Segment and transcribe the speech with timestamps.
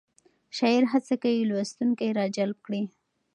[0.57, 2.83] شاعر هڅه کوي لوستونکی راجلب کړي.